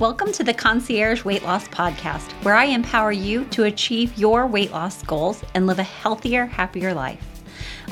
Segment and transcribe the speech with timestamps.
[0.00, 4.72] Welcome to the Concierge Weight Loss Podcast, where I empower you to achieve your weight
[4.72, 7.22] loss goals and live a healthier, happier life.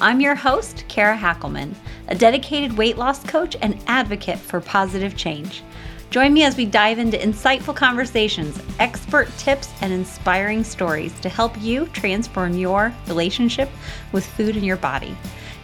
[0.01, 1.75] I'm your host, Kara Hackelman,
[2.09, 5.63] a dedicated weight loss coach and advocate for positive change.
[6.09, 11.61] Join me as we dive into insightful conversations, expert tips, and inspiring stories to help
[11.61, 13.69] you transform your relationship
[14.13, 15.15] with food and your body.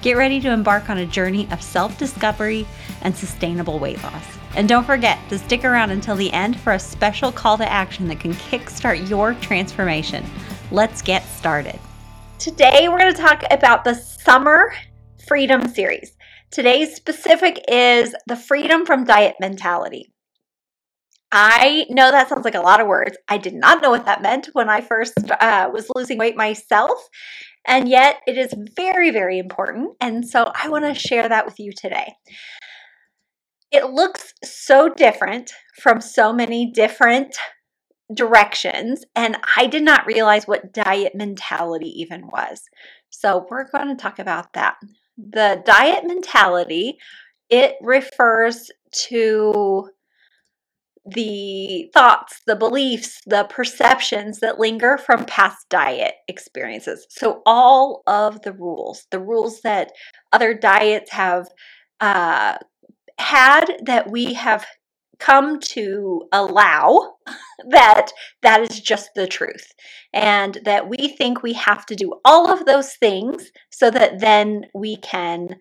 [0.02, 2.66] Get ready to embark on a journey of self discovery
[3.00, 4.43] and sustainable weight loss.
[4.56, 8.06] And don't forget to stick around until the end for a special call to action
[8.08, 10.24] that can kickstart your transformation.
[10.70, 11.78] Let's get started.
[12.38, 14.72] Today, we're going to talk about the Summer
[15.26, 16.16] Freedom Series.
[16.52, 20.12] Today's specific is the freedom from diet mentality.
[21.32, 23.16] I know that sounds like a lot of words.
[23.28, 27.08] I did not know what that meant when I first uh, was losing weight myself.
[27.66, 29.96] And yet, it is very, very important.
[30.00, 32.14] And so, I want to share that with you today.
[33.74, 37.36] It looks so different from so many different
[38.14, 42.62] directions, and I did not realize what diet mentality even was.
[43.10, 44.76] So, we're going to talk about that.
[45.18, 46.98] The diet mentality,
[47.50, 48.70] it refers
[49.08, 49.90] to
[51.04, 57.08] the thoughts, the beliefs, the perceptions that linger from past diet experiences.
[57.10, 59.90] So, all of the rules, the rules that
[60.32, 61.48] other diets have
[61.98, 62.58] uh,
[63.18, 64.66] had that we have
[65.18, 67.14] come to allow
[67.70, 68.10] that
[68.42, 69.72] that is just the truth.
[70.12, 74.66] And that we think we have to do all of those things so that then
[74.74, 75.56] we can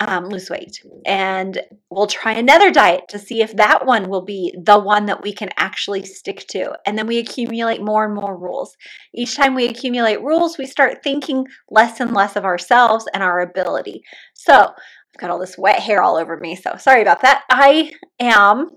[0.00, 0.80] um, lose weight.
[1.06, 5.22] And we'll try another diet to see if that one will be the one that
[5.22, 6.72] we can actually stick to.
[6.86, 8.76] And then we accumulate more and more rules.
[9.12, 13.40] Each time we accumulate rules we start thinking less and less of ourselves and our
[13.40, 14.02] ability.
[14.34, 14.72] So
[15.18, 17.44] got all this wet hair all over me, so sorry about that.
[17.50, 18.70] I am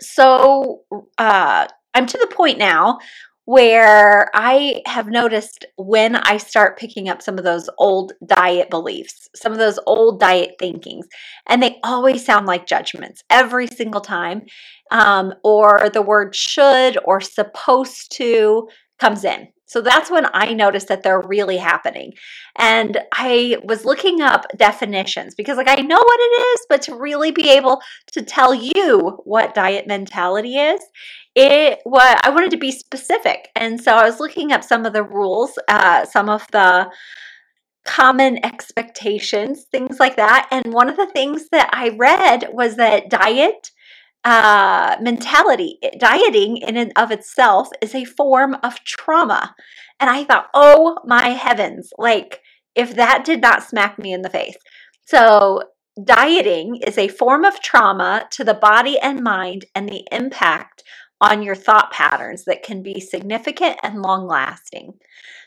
[0.00, 0.82] so
[1.18, 2.98] uh, I'm to the point now
[3.46, 9.28] where I have noticed when I start picking up some of those old diet beliefs,
[9.34, 11.06] some of those old diet thinkings,
[11.48, 14.42] and they always sound like judgments every single time,
[14.92, 18.68] um, or the word should or supposed to
[19.00, 19.48] comes in.
[19.70, 22.14] So that's when I noticed that they're really happening.
[22.56, 26.96] And I was looking up definitions because, like, I know what it is, but to
[26.96, 27.80] really be able
[28.14, 30.80] to tell you what diet mentality is,
[31.36, 33.50] it what I wanted to be specific.
[33.54, 36.90] And so I was looking up some of the rules, uh, some of the
[37.84, 40.48] common expectations, things like that.
[40.50, 43.70] And one of the things that I read was that diet
[44.24, 49.54] uh, mentality, dieting in and of itself is a form of trauma.
[49.98, 52.40] And I thought, oh my heavens, like
[52.74, 54.56] if that did not smack me in the face.
[55.06, 55.62] So,
[56.02, 60.82] dieting is a form of trauma to the body and mind and the impact
[61.20, 64.94] on your thought patterns that can be significant and long lasting.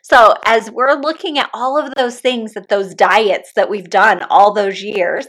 [0.02, 4.22] So, as we're looking at all of those things that those diets that we've done
[4.30, 5.28] all those years,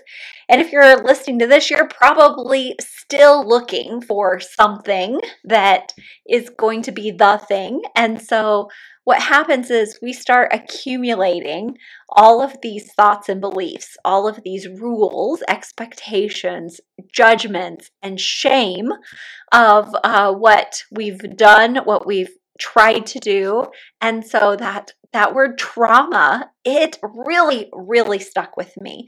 [0.49, 5.93] and if you're listening to this, you're probably still looking for something that
[6.29, 7.83] is going to be the thing.
[7.95, 8.69] And so,
[9.05, 11.77] what happens is we start accumulating
[12.09, 16.81] all of these thoughts and beliefs, all of these rules, expectations,
[17.13, 18.89] judgments, and shame
[19.53, 23.65] of uh, what we've done, what we've tried to do.
[24.01, 29.07] And so that that word trauma, it really, really stuck with me.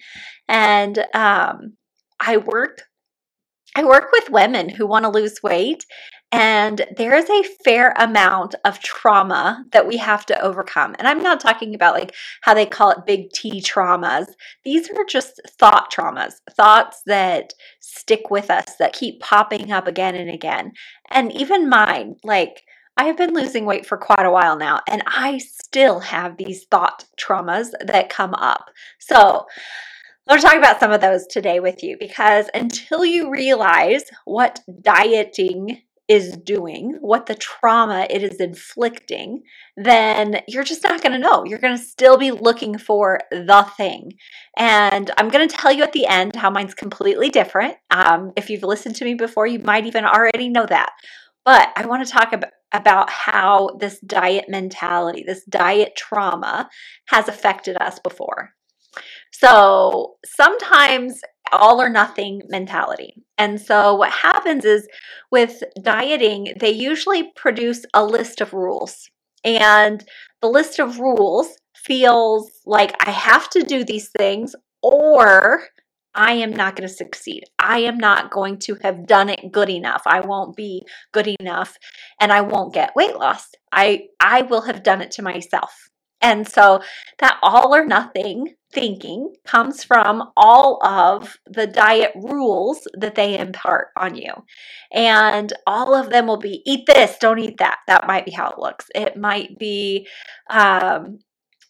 [0.49, 1.77] And um,
[2.21, 2.83] I work
[3.77, 5.85] I work with women who want to lose weight,
[6.33, 10.97] and there is a fair amount of trauma that we have to overcome.
[10.99, 14.27] And I'm not talking about like how they call it big T traumas.
[14.65, 20.17] These are just thought traumas, thoughts that stick with us, that keep popping up again
[20.17, 20.73] and again.
[21.11, 22.63] And even mine, like,
[22.99, 26.65] I have been losing weight for quite a while now, and I still have these
[26.71, 28.71] thought traumas that come up.
[28.99, 29.47] So,
[30.29, 34.03] I want to talk about some of those today with you because until you realize
[34.25, 39.43] what dieting is doing, what the trauma it is inflicting,
[39.77, 41.45] then you're just not going to know.
[41.45, 44.13] You're going to still be looking for the thing.
[44.57, 47.77] And I'm going to tell you at the end how mine's completely different.
[47.91, 50.93] Um, if you've listened to me before, you might even already know that.
[51.45, 56.69] But I want to talk about, about how this diet mentality, this diet trauma
[57.09, 58.51] has affected us before.
[59.33, 61.21] So sometimes
[61.53, 63.15] all or nothing mentality.
[63.39, 64.89] And so what happens is
[65.31, 69.11] with dieting, they usually produce a list of rules.
[69.45, 70.05] And
[70.41, 75.65] the list of rules feels like I have to do these things or
[76.17, 77.45] I am not going to succeed.
[77.59, 80.03] I am not going to have done it good enough.
[80.07, 81.77] I won't be good enough
[82.21, 83.49] and I won't get weight loss.
[83.71, 85.91] I I will have done it to myself.
[86.27, 86.81] And so
[87.21, 93.89] that all or nothing thinking comes from all of the diet rules that they impart
[93.97, 94.33] on you.
[94.93, 97.79] And all of them will be eat this, don't eat that.
[97.87, 98.87] That might be how it looks.
[98.93, 100.09] It might be
[100.51, 101.21] um,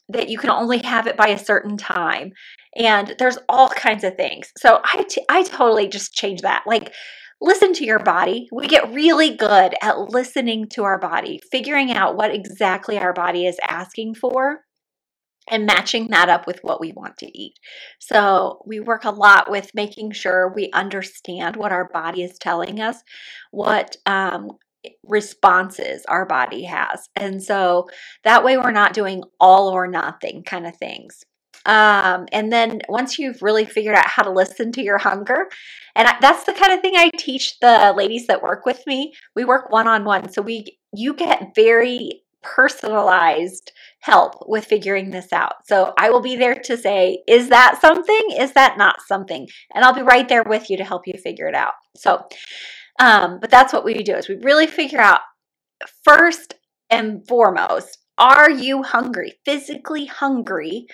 [0.09, 2.33] that you can only have it by a certain time.
[2.75, 4.53] And there's all kinds of things.
[4.57, 6.63] So I, t- I totally just change that.
[6.67, 6.95] Like,
[7.41, 8.49] listen to your body.
[8.53, 13.47] We get really good at listening to our body, figuring out what exactly our body
[13.47, 14.61] is asking for
[15.49, 17.55] and matching that up with what we want to eat.
[18.01, 22.81] So, we work a lot with making sure we understand what our body is telling
[22.81, 22.97] us,
[23.53, 24.51] what um,
[25.05, 27.09] responses our body has.
[27.17, 27.89] And so
[28.25, 31.25] that way we're not doing all or nothing kind of things.
[31.67, 35.49] Um, and then once you've really figured out how to listen to your hunger,
[35.95, 39.13] and I, that's the kind of thing I teach the ladies that work with me.
[39.35, 45.33] We work one on one, so we you get very personalized help with figuring this
[45.33, 45.55] out.
[45.67, 48.29] So I will be there to say, is that something?
[48.39, 49.49] Is that not something?
[49.75, 51.73] And I'll be right there with you to help you figure it out.
[51.97, 52.29] So
[52.99, 55.21] um, but that's what we do is we really figure out
[56.05, 56.55] first
[56.91, 60.87] and foremost, are you hungry, physically hungry?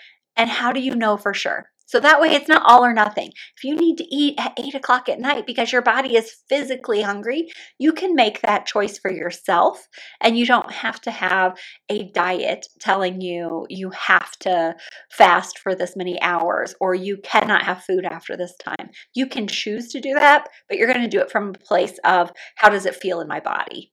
[0.42, 1.66] And how do you know for sure?
[1.86, 3.30] So that way it's not all or nothing.
[3.56, 7.02] If you need to eat at eight o'clock at night because your body is physically
[7.02, 9.86] hungry, you can make that choice for yourself
[10.20, 11.56] and you don't have to have
[11.88, 14.74] a diet telling you you have to
[15.12, 18.90] fast for this many hours or you cannot have food after this time.
[19.14, 22.00] You can choose to do that, but you're going to do it from a place
[22.04, 23.92] of how does it feel in my body?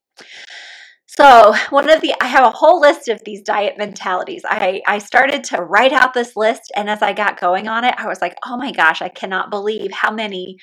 [1.18, 4.42] So, one of the, I have a whole list of these diet mentalities.
[4.44, 7.96] I, I started to write out this list, and as I got going on it,
[7.98, 10.58] I was like, oh my gosh, I cannot believe how many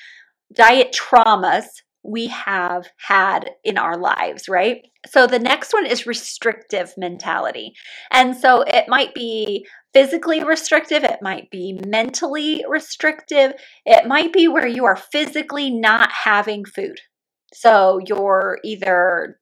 [0.54, 1.66] diet traumas
[2.02, 4.88] we have had in our lives, right?
[5.06, 7.74] So, the next one is restrictive mentality.
[8.10, 13.52] And so, it might be physically restrictive, it might be mentally restrictive,
[13.86, 17.02] it might be where you are physically not having food.
[17.54, 19.40] So, you're either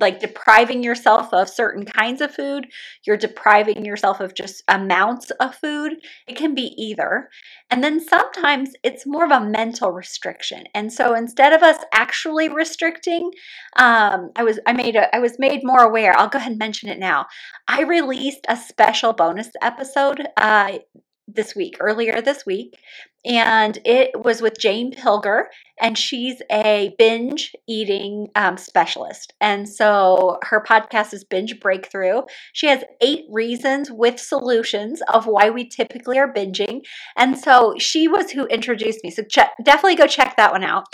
[0.00, 2.66] like depriving yourself of certain kinds of food,
[3.06, 5.94] you're depriving yourself of just amounts of food.
[6.26, 7.28] It can be either.
[7.70, 10.64] And then sometimes it's more of a mental restriction.
[10.74, 13.30] And so instead of us actually restricting,
[13.76, 16.16] um, I was I made a I was made more aware.
[16.16, 17.26] I'll go ahead and mention it now.
[17.68, 20.78] I released a special bonus episode uh,
[21.28, 22.74] this week, earlier this week,
[23.24, 25.46] and it was with Jane Pilger,
[25.80, 29.34] and she's a binge eating um, specialist.
[29.40, 32.22] And so her podcast is Binge Breakthrough.
[32.52, 36.82] She has eight reasons with solutions of why we typically are binging.
[37.16, 39.10] And so she was who introduced me.
[39.10, 39.24] So
[39.64, 40.84] definitely go check that one out.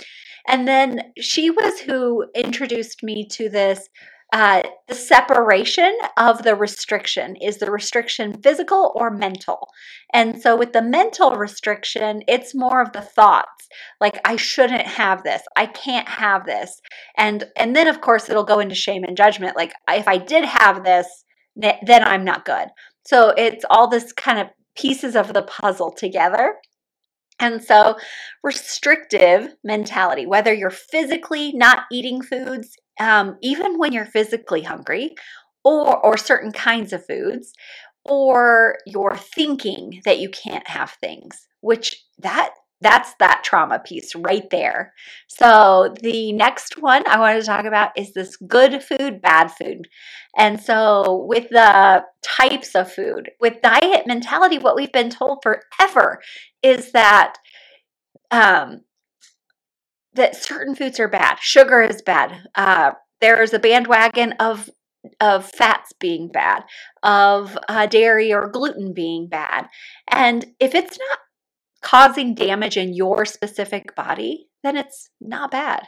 [0.47, 3.87] And then she was who introduced me to this
[4.33, 9.69] uh, the separation of the restriction is the restriction physical or mental.
[10.11, 13.67] And so with the mental restriction it's more of the thoughts
[14.01, 15.43] like i shouldn't have this.
[15.55, 16.81] I can't have this.
[17.15, 20.45] And and then of course it'll go into shame and judgment like if i did
[20.45, 21.07] have this
[21.55, 22.69] then i'm not good.
[23.05, 26.55] So it's all this kind of pieces of the puzzle together.
[27.39, 27.97] And so,
[28.43, 35.15] restrictive mentality, whether you're physically not eating foods, um, even when you're physically hungry,
[35.63, 37.53] or, or certain kinds of foods,
[38.05, 44.47] or you're thinking that you can't have things, which that that's that trauma piece right
[44.51, 44.93] there.
[45.27, 49.87] So, the next one I wanted to talk about is this good food, bad food.
[50.37, 56.21] And so, with the types of food, with diet mentality, what we've been told forever
[56.61, 57.35] is that
[58.31, 58.81] um,
[60.15, 61.37] that certain foods are bad.
[61.39, 62.47] Sugar is bad.
[62.55, 62.91] Uh,
[63.21, 64.69] there's a bandwagon of
[65.19, 66.63] of fats being bad,
[67.03, 69.67] of uh, dairy or gluten being bad,
[70.09, 71.19] and if it's not
[71.81, 75.87] causing damage in your specific body, then it's not bad.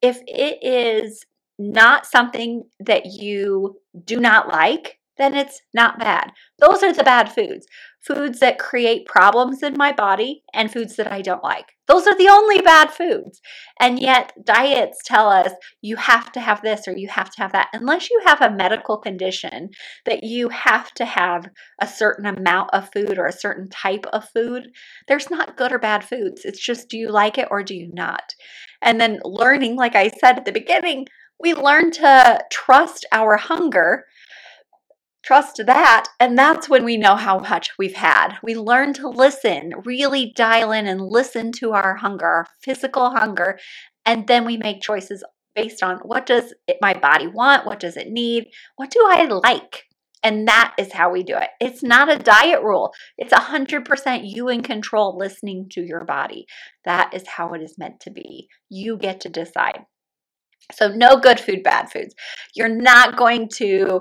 [0.00, 1.24] If it is
[1.58, 6.32] not something that you do not like, then it's not bad.
[6.58, 7.66] Those are the bad foods.
[8.06, 11.72] Foods that create problems in my body and foods that I don't like.
[11.86, 13.40] Those are the only bad foods.
[13.80, 17.52] And yet, diets tell us you have to have this or you have to have
[17.52, 17.68] that.
[17.72, 19.70] Unless you have a medical condition
[20.04, 21.48] that you have to have
[21.80, 24.68] a certain amount of food or a certain type of food,
[25.08, 26.42] there's not good or bad foods.
[26.44, 28.34] It's just do you like it or do you not?
[28.82, 31.06] And then learning, like I said at the beginning,
[31.40, 34.04] we learn to trust our hunger
[35.24, 36.06] trust that.
[36.20, 38.36] And that's when we know how much we've had.
[38.42, 43.58] We learn to listen, really dial in and listen to our hunger, our physical hunger.
[44.04, 47.66] And then we make choices based on what does it, my body want?
[47.66, 48.46] What does it need?
[48.76, 49.84] What do I like?
[50.22, 51.50] And that is how we do it.
[51.60, 52.92] It's not a diet rule.
[53.18, 56.46] It's 100% you in control listening to your body.
[56.84, 58.48] That is how it is meant to be.
[58.70, 59.80] You get to decide.
[60.72, 62.14] So, no good food, bad foods.
[62.54, 64.00] You're not going to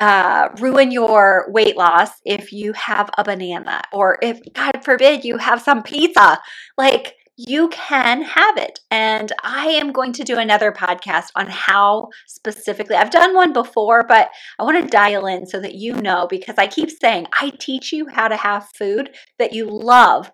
[0.00, 5.36] uh, ruin your weight loss if you have a banana or if, God forbid, you
[5.36, 6.40] have some pizza.
[6.76, 7.14] Like,
[7.48, 8.80] you can have it.
[8.90, 14.04] And I am going to do another podcast on how specifically, I've done one before,
[14.06, 14.28] but
[14.58, 17.92] I want to dial in so that you know because I keep saying I teach
[17.92, 20.30] you how to have food that you love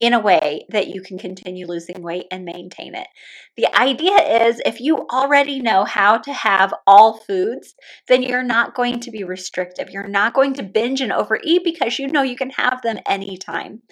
[0.00, 3.08] in a way that you can continue losing weight and maintain it.
[3.56, 7.74] The idea is if you already know how to have all foods,
[8.06, 9.90] then you're not going to be restrictive.
[9.90, 13.82] You're not going to binge and overeat because you know you can have them anytime.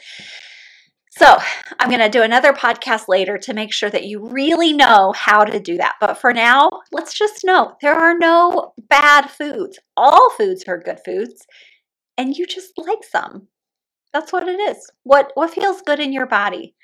[1.11, 1.39] So,
[1.81, 5.45] I'm going to do another podcast later to make sure that you really know how
[5.45, 5.95] to do that.
[5.99, 9.79] But for now, let's just know there are no bad foods.
[9.97, 11.47] All foods are good foods,
[12.19, 13.49] and you just like some.
[14.13, 14.91] That's what it is.
[15.03, 16.75] What what feels good in your body?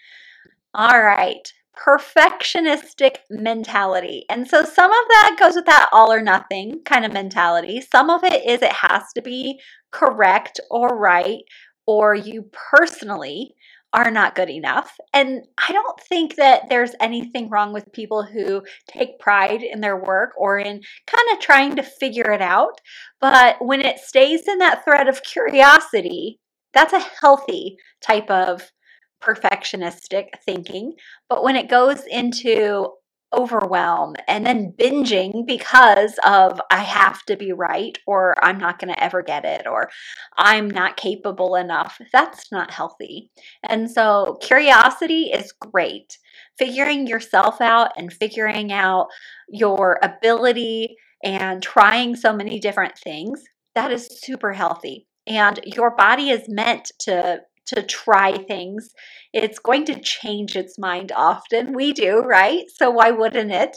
[0.74, 1.52] All right.
[1.76, 4.24] Perfectionistic mentality.
[4.28, 7.80] And so some of that goes with that all or nothing kind of mentality.
[7.80, 9.58] Some of it is it has to be
[9.90, 11.42] correct or right,
[11.86, 13.54] or you personally
[13.94, 14.96] are not good enough.
[15.12, 19.96] And I don't think that there's anything wrong with people who take pride in their
[19.96, 22.80] work or in kind of trying to figure it out.
[23.20, 26.38] But when it stays in that thread of curiosity,
[26.74, 28.70] that's a healthy type of
[29.22, 30.94] perfectionistic thinking.
[31.28, 32.88] But when it goes into
[33.34, 38.92] overwhelm and then binging because of I have to be right or I'm not going
[38.92, 39.88] to ever get it or
[40.36, 41.98] I'm not capable enough.
[42.12, 43.30] That's not healthy.
[43.62, 46.18] And so curiosity is great.
[46.58, 49.06] Figuring yourself out and figuring out
[49.48, 53.42] your ability and trying so many different things,
[53.74, 58.90] that is super healthy and your body is meant to to try things
[59.32, 63.76] it's going to change its mind often we do right so why wouldn't it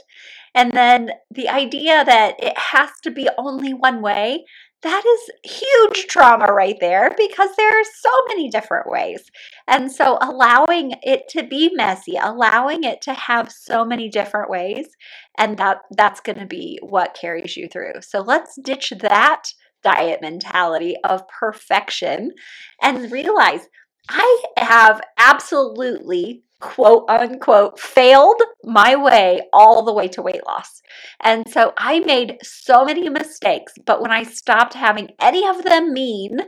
[0.55, 4.43] and then the idea that it has to be only one way
[4.85, 9.23] that is huge trauma right there because there are so many different ways.
[9.67, 14.85] And so allowing it to be messy, allowing it to have so many different ways,
[15.39, 17.93] and that that's going to be what carries you through.
[18.01, 19.45] So let's ditch that
[19.86, 22.32] diet mentality of perfection
[22.82, 23.68] and realize
[24.10, 30.82] I have absolutely quote unquote failed my way all the way to weight loss.
[31.22, 35.94] And so I made so many mistakes, but when I stopped having any of them
[35.94, 36.39] mean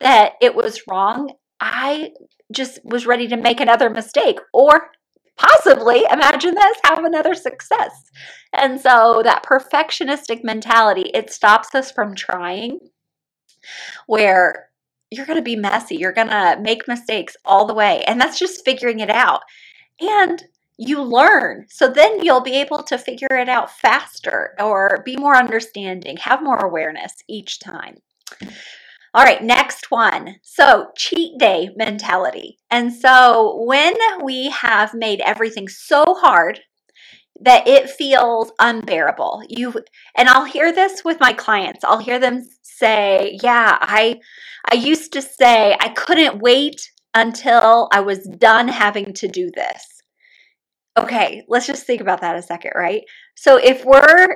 [0.00, 1.30] that it was wrong,
[1.60, 2.10] I
[2.52, 4.90] just was ready to make another mistake or
[5.36, 6.04] possibly.
[6.10, 6.76] Imagine this.
[6.84, 8.10] Have another success.
[8.52, 12.80] And so that perfectionistic mentality it stops us from trying
[14.06, 14.68] where
[15.10, 15.96] you're going to be messy.
[15.96, 18.02] You're going to make mistakes all the way.
[18.06, 19.42] And that's just figuring it out.
[20.00, 20.42] And
[20.78, 21.66] you learn.
[21.68, 26.42] So then you'll be able to figure it out faster or be more understanding have
[26.42, 27.98] more awareness each time
[29.12, 30.36] all right, next one.
[30.42, 32.58] So, cheat day mentality.
[32.70, 36.60] And so, when we have made everything so hard
[37.40, 39.74] that it feels unbearable, you
[40.16, 41.84] and I'll hear this with my clients.
[41.84, 44.20] I'll hear them say, "Yeah, I
[44.70, 46.80] I used to say I couldn't wait
[47.12, 50.02] until I was done having to do this."
[50.96, 53.02] Okay, let's just think about that a second, right?
[53.34, 54.28] So, if we're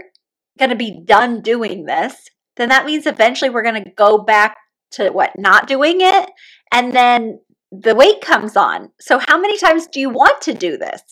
[0.58, 2.14] going to be done doing this,
[2.56, 4.56] then that means eventually we're going to go back
[4.94, 6.30] to what not doing it
[6.72, 10.76] and then the weight comes on so how many times do you want to do
[10.76, 11.02] this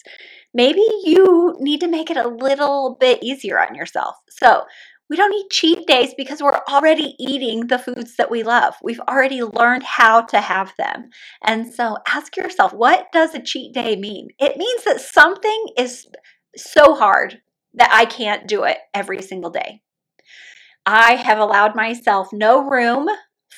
[0.54, 4.64] maybe you need to make it a little bit easier on yourself so
[5.12, 8.76] we don't need cheat days because we're already eating the foods that we love.
[8.82, 11.10] We've already learned how to have them.
[11.44, 14.28] And so ask yourself, what does a cheat day mean?
[14.38, 16.06] It means that something is
[16.56, 17.42] so hard
[17.74, 19.82] that I can't do it every single day.
[20.86, 23.06] I have allowed myself no room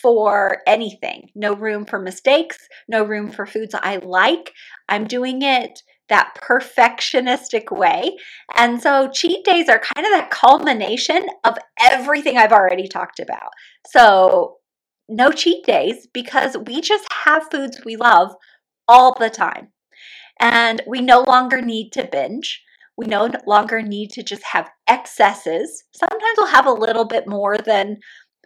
[0.05, 1.31] for anything.
[1.35, 4.53] No room for mistakes, no room for foods I like.
[4.87, 5.81] I'm doing it
[6.11, 8.19] that perfectionistic way.
[8.55, 13.49] And so cheat days are kind of that culmination of everything I've already talked about.
[13.87, 14.57] So
[15.09, 18.35] no cheat days because we just have foods we love
[18.87, 19.69] all the time.
[20.39, 22.63] And we no longer need to binge.
[22.99, 25.85] We no longer need to just have excesses.
[25.95, 27.97] Sometimes we'll have a little bit more than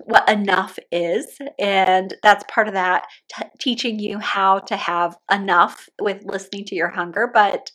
[0.04, 1.38] what enough is.
[1.58, 6.74] And that's part of that, t- teaching you how to have enough with listening to
[6.74, 7.30] your hunger.
[7.32, 7.70] But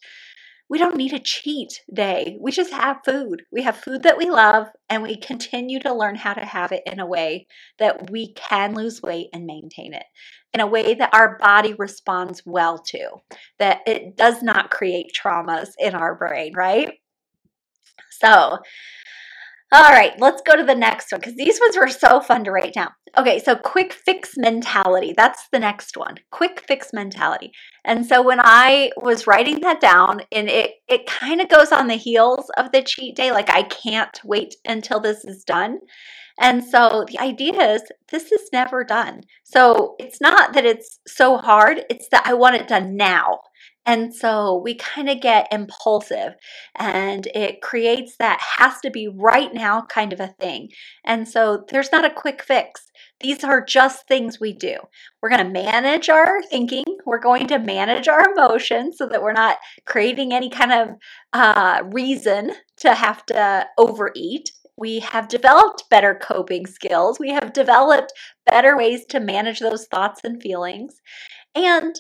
[0.70, 2.38] we don't need a cheat day.
[2.40, 3.44] We just have food.
[3.52, 6.84] We have food that we love, and we continue to learn how to have it
[6.86, 7.48] in a way
[7.80, 10.06] that we can lose weight and maintain it
[10.54, 13.10] in a way that our body responds well to,
[13.60, 16.94] that it does not create traumas in our brain, right?
[18.12, 18.60] So,
[19.74, 22.52] all right, let's go to the next one because these ones were so fun to
[22.52, 22.92] write down.
[23.18, 25.14] Okay, so quick fix mentality.
[25.16, 26.16] That's the next one.
[26.32, 27.52] Quick fix mentality.
[27.84, 31.88] And so when I was writing that down, and it it kind of goes on
[31.88, 35.80] the heels of the cheat day, like I can't wait until this is done.
[36.40, 39.22] And so the idea is this is never done.
[39.44, 43.40] So it's not that it's so hard, it's that I want it done now.
[43.86, 46.36] And so we kind of get impulsive
[46.76, 50.70] and it creates that has to be right now kind of a thing.
[51.04, 52.92] And so there's not a quick fix.
[53.20, 54.78] These are just things we do.
[55.22, 56.86] We're going to manage our thinking.
[57.06, 60.90] We're going to manage our emotions so that we're not creating any kind of
[61.34, 64.52] uh, reason to have to overeat.
[64.78, 67.20] We have developed better coping skills.
[67.20, 68.14] We have developed
[68.46, 71.02] better ways to manage those thoughts and feelings.
[71.56, 71.96] And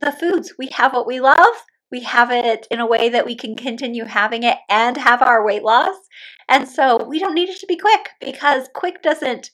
[0.00, 0.54] the foods.
[0.58, 1.64] We have what we love.
[1.90, 5.44] We have it in a way that we can continue having it and have our
[5.44, 5.96] weight loss.
[6.48, 9.50] And so we don't need it to be quick because quick doesn't,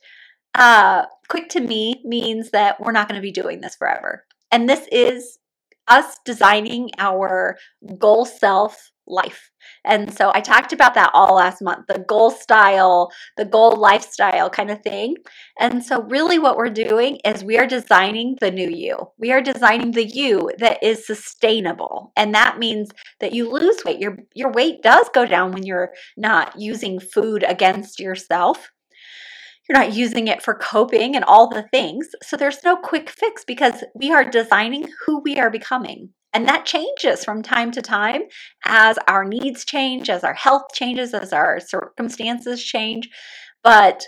[0.54, 4.24] uh, quick to me means that we're not going to be doing this forever.
[4.52, 5.38] And this is
[5.88, 7.56] us designing our
[7.98, 9.50] goal self life.
[9.84, 14.50] And so I talked about that all last month the goal style, the goal lifestyle
[14.50, 15.16] kind of thing.
[15.58, 18.96] And so, really, what we're doing is we are designing the new you.
[19.18, 22.12] We are designing the you that is sustainable.
[22.16, 24.00] And that means that you lose weight.
[24.00, 28.70] Your, your weight does go down when you're not using food against yourself.
[29.68, 32.08] You're not using it for coping and all the things.
[32.22, 36.10] So there's no quick fix because we are designing who we are becoming.
[36.36, 38.24] And that changes from time to time
[38.66, 43.08] as our needs change, as our health changes, as our circumstances change.
[43.64, 44.04] But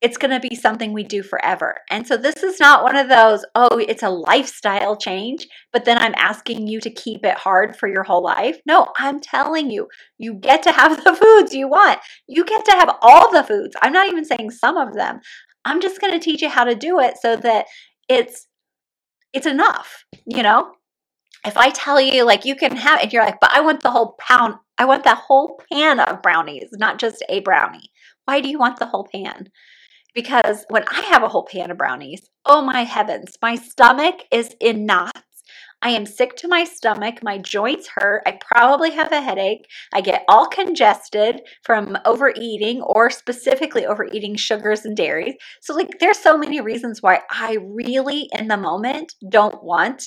[0.00, 1.76] it's going to be something we do forever.
[1.88, 5.98] And so this is not one of those, oh, it's a lifestyle change, but then
[5.98, 8.58] I'm asking you to keep it hard for your whole life.
[8.66, 9.86] No, I'm telling you,
[10.18, 12.00] you get to have the foods you want.
[12.26, 13.76] You get to have all the foods.
[13.80, 15.20] I'm not even saying some of them.
[15.64, 17.66] I'm just going to teach you how to do it so that
[18.08, 18.48] it's
[19.32, 20.72] it's enough, you know?
[21.44, 23.90] If I tell you like you can have and you're like, but I want the
[23.90, 27.90] whole pound, I want that whole pan of brownies, not just a brownie.
[28.24, 29.48] Why do you want the whole pan?
[30.14, 34.54] Because when I have a whole pan of brownies, oh my heavens, my stomach is
[34.60, 35.20] in knots.
[35.84, 37.24] I am sick to my stomach.
[37.24, 38.22] My joints hurt.
[38.24, 39.66] I probably have a headache.
[39.92, 45.34] I get all congested from overeating or specifically overeating sugars and dairies.
[45.60, 50.04] So, like, there's so many reasons why I really, in the moment, don't want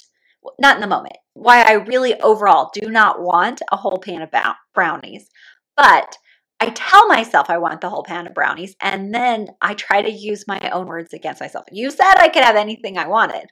[0.59, 4.29] not in the moment, why I really overall do not want a whole pan of
[4.73, 5.29] brownies.
[5.75, 6.17] But
[6.59, 10.11] I tell myself I want the whole pan of brownies, and then I try to
[10.11, 11.65] use my own words against myself.
[11.71, 13.47] You said I could have anything I wanted.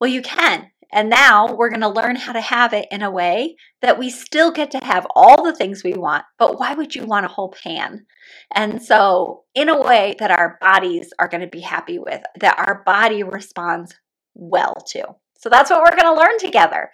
[0.00, 0.70] Well, you can.
[0.92, 4.08] And now we're going to learn how to have it in a way that we
[4.08, 7.30] still get to have all the things we want, but why would you want a
[7.30, 8.06] whole pan?
[8.54, 12.58] And so, in a way that our bodies are going to be happy with, that
[12.58, 13.94] our body responds
[14.34, 15.16] well to.
[15.46, 16.90] So that's what we're going to learn together.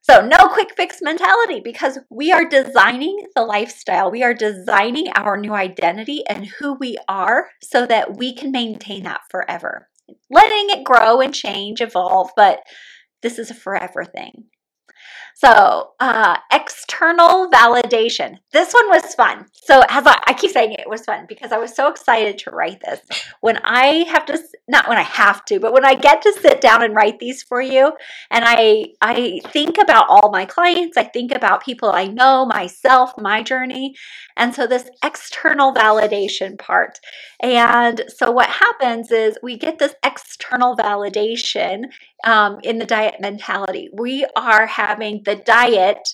[0.00, 4.08] So, no quick fix mentality because we are designing the lifestyle.
[4.08, 9.02] We are designing our new identity and who we are so that we can maintain
[9.02, 9.88] that forever.
[10.30, 12.60] Letting it grow and change, evolve, but
[13.22, 14.44] this is a forever thing.
[15.34, 18.38] So, uh, external validation.
[18.52, 19.46] This one was fun.
[19.52, 22.38] So, as I, I, keep saying it, it was fun because I was so excited
[22.38, 23.00] to write this.
[23.40, 26.60] When I have to, not when I have to, but when I get to sit
[26.60, 27.92] down and write these for you,
[28.30, 33.12] and I, I think about all my clients, I think about people I know, myself,
[33.16, 33.94] my journey,
[34.36, 36.98] and so this external validation part.
[37.40, 41.84] And so, what happens is we get this external validation
[42.24, 43.88] um, in the diet mentality.
[43.92, 46.08] We are having the diet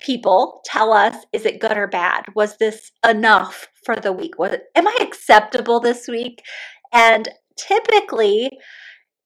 [0.00, 4.52] people tell us is it good or bad was this enough for the week was
[4.52, 6.40] it, am i acceptable this week
[6.92, 8.50] and typically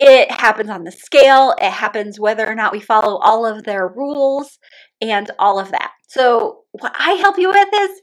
[0.01, 3.89] it happens on the scale it happens whether or not we follow all of their
[3.89, 4.59] rules
[5.01, 8.01] and all of that so what i help you with is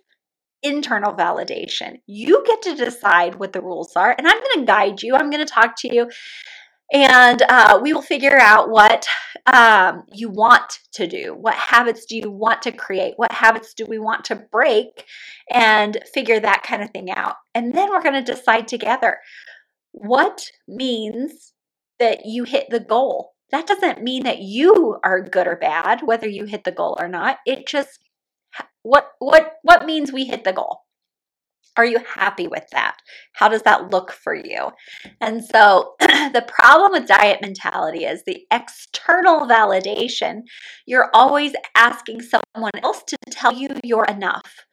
[0.63, 5.01] internal validation you get to decide what the rules are and i'm going to guide
[5.03, 6.09] you i'm going to talk to you
[6.91, 9.07] And uh, we will figure out what
[9.45, 11.35] um, you want to do.
[11.35, 13.13] What habits do you want to create?
[13.17, 15.05] What habits do we want to break?
[15.53, 17.35] And figure that kind of thing out.
[17.53, 19.17] And then we're going to decide together
[19.91, 21.54] what means
[21.99, 23.34] that you hit the goal.
[23.52, 27.08] That doesn't mean that you are good or bad, whether you hit the goal or
[27.08, 27.38] not.
[27.45, 27.99] It just
[28.84, 30.82] what what what means we hit the goal.
[31.78, 32.97] Are you happy with that?
[33.34, 34.71] How does that look for you?
[35.21, 40.41] And so the problem with diet mentality is the external validation.
[40.86, 44.65] You're always asking someone else to tell you you're enough.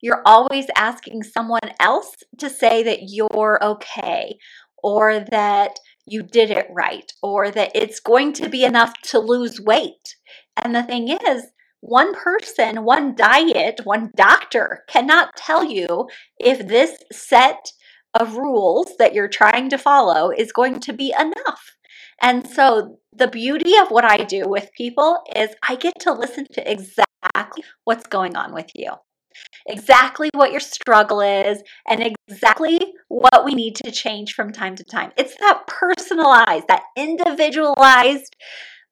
[0.00, 4.36] You're always asking someone else to say that you're okay
[4.82, 9.60] or that you did it right or that it's going to be enough to lose
[9.60, 10.16] weight.
[10.56, 11.46] And the thing is,
[11.80, 17.72] one person, one diet, one doctor cannot tell you if this set
[18.14, 21.76] of rules that you're trying to follow is going to be enough.
[22.20, 26.46] And so, the beauty of what I do with people is I get to listen
[26.52, 28.92] to exactly what's going on with you,
[29.66, 34.84] exactly what your struggle is, and exactly what we need to change from time to
[34.84, 35.12] time.
[35.16, 38.36] It's that personalized, that individualized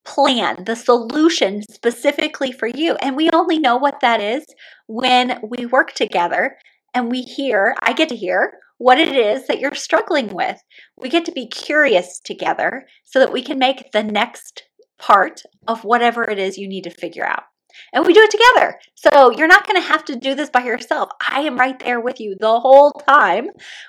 [0.05, 2.97] plan, the solution specifically for you.
[2.97, 4.45] And we only know what that is
[4.87, 6.57] when we work together
[6.95, 10.59] and we hear, I get to hear what it is that you're struggling with.
[10.97, 14.65] We get to be curious together so that we can make the next
[14.99, 17.45] part of whatever it is you need to figure out.
[17.93, 18.79] And we do it together.
[18.95, 21.11] So you're not going to have to do this by yourself.
[21.27, 23.49] I am right there with you the whole time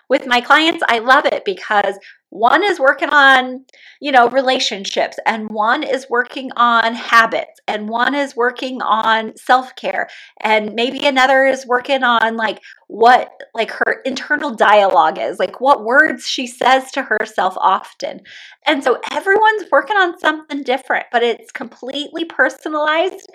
[0.10, 0.84] with my clients.
[0.88, 1.98] I love it because
[2.32, 3.65] one is working on,
[4.00, 9.76] you know, relationships, and one is working on habits, and one is working on self
[9.76, 10.08] care,
[10.39, 15.84] and maybe another is working on like what like her internal dialogue is, like what
[15.84, 18.22] words she says to herself often.
[18.65, 23.28] And so everyone's working on something different, but it's completely personalized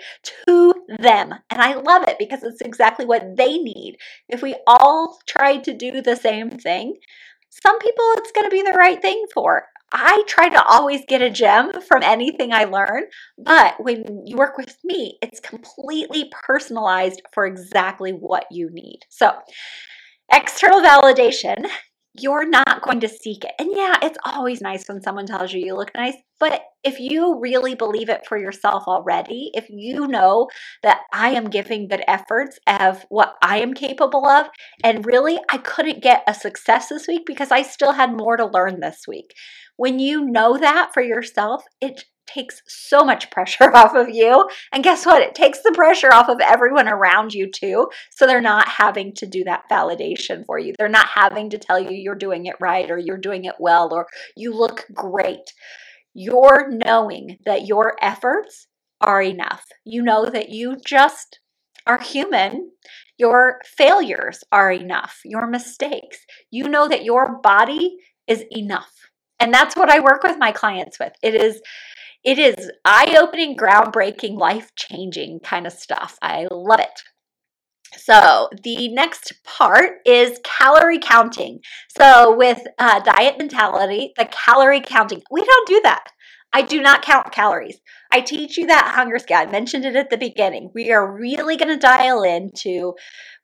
[0.47, 1.35] to them.
[1.51, 3.97] And I love it because it's exactly what they need.
[4.27, 6.97] If we all tried to do the same thing,
[7.65, 9.65] some people it's going to be the right thing for.
[9.91, 13.03] I try to always get a gem from anything I learn,
[13.37, 18.99] but when you work with me, it's completely personalized for exactly what you need.
[19.09, 19.31] So,
[20.31, 21.67] external validation
[22.21, 23.51] you're not going to seek it.
[23.59, 27.39] And yeah, it's always nice when someone tells you you look nice, but if you
[27.39, 30.47] really believe it for yourself already, if you know
[30.83, 34.47] that I am giving good efforts of what I am capable of,
[34.83, 38.45] and really I couldn't get a success this week because I still had more to
[38.45, 39.33] learn this week.
[39.75, 44.47] When you know that for yourself, it takes so much pressure off of you.
[44.71, 45.21] And guess what?
[45.21, 47.89] It takes the pressure off of everyone around you too.
[48.11, 50.73] So they're not having to do that validation for you.
[50.77, 53.93] They're not having to tell you you're doing it right or you're doing it well
[53.93, 55.53] or you look great.
[56.13, 58.67] You're knowing that your efforts
[59.01, 59.65] are enough.
[59.85, 61.39] You know that you just
[61.85, 62.71] are human.
[63.17, 65.21] Your failures are enough.
[65.23, 66.17] Your mistakes.
[66.51, 68.91] You know that your body is enough.
[69.39, 71.13] And that's what I work with my clients with.
[71.21, 71.61] It is
[72.23, 76.17] it is eye opening, groundbreaking, life changing kind of stuff.
[76.21, 77.01] I love it.
[77.95, 81.59] So, the next part is calorie counting.
[81.97, 86.09] So, with uh, diet mentality, the calorie counting, we don't do that.
[86.53, 87.79] I do not count calories.
[88.11, 89.39] I teach you that hunger scale.
[89.39, 90.71] I mentioned it at the beginning.
[90.73, 92.93] We are really going to dial into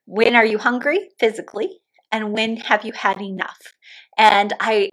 [0.06, 1.80] when are you hungry physically
[2.12, 3.58] and when have you had enough.
[4.16, 4.90] And I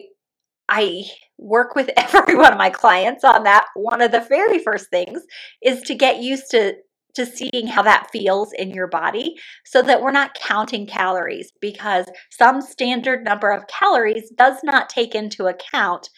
[0.68, 1.04] I
[1.42, 3.66] work with every one of my clients on that.
[3.74, 5.22] One of the very first things
[5.62, 6.74] is to get used to
[7.14, 9.34] to seeing how that feels in your body
[9.66, 15.14] so that we're not counting calories because some standard number of calories does not take
[15.14, 16.08] into account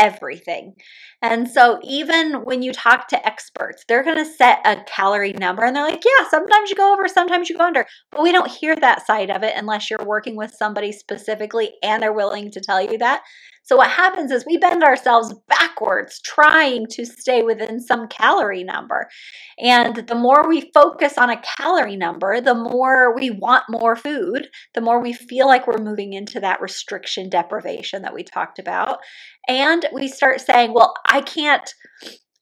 [0.00, 0.74] everything.
[1.22, 5.62] And so, even when you talk to experts, they're going to set a calorie number
[5.62, 7.84] and they're like, yeah, sometimes you go over, sometimes you go under.
[8.10, 12.02] But we don't hear that side of it unless you're working with somebody specifically and
[12.02, 13.22] they're willing to tell you that.
[13.70, 19.08] So, what happens is we bend ourselves backwards trying to stay within some calorie number.
[19.60, 24.48] And the more we focus on a calorie number, the more we want more food,
[24.74, 28.98] the more we feel like we're moving into that restriction deprivation that we talked about.
[29.46, 31.72] And we start saying, well, I can't.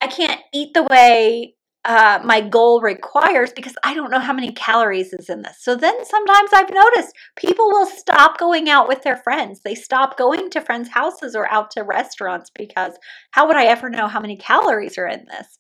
[0.01, 1.57] I can't eat the way
[1.88, 5.57] uh, my goal requires because I don't know how many calories is in this.
[5.61, 9.62] So then sometimes I've noticed people will stop going out with their friends.
[9.64, 12.92] They stop going to friends' houses or out to restaurants because
[13.31, 15.57] how would I ever know how many calories are in this?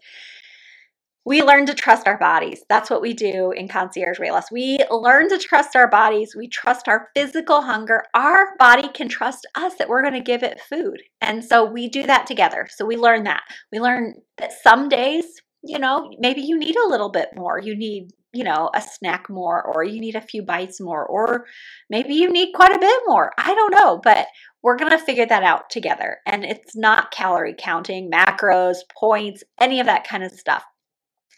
[1.28, 2.62] we learn to trust our bodies.
[2.70, 4.50] That's what we do in concierge weight loss.
[4.50, 6.34] We learn to trust our bodies.
[6.34, 8.04] We trust our physical hunger.
[8.14, 11.02] Our body can trust us that we're going to give it food.
[11.20, 12.66] And so we do that together.
[12.70, 13.42] So we learn that.
[13.70, 15.26] We learn that some days,
[15.62, 17.58] you know, maybe you need a little bit more.
[17.58, 21.46] You need, you know, a snack more, or you need a few bites more, or
[21.90, 23.32] maybe you need quite a bit more.
[23.38, 24.26] I don't know, but
[24.62, 26.18] we're going to figure that out together.
[26.26, 30.64] And it's not calorie counting, macros, points, any of that kind of stuff.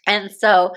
[0.07, 0.73] And so